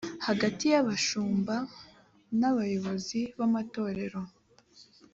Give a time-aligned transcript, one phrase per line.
[0.27, 1.55] hagati y abashumba
[2.39, 4.21] n abayobozi b amatorero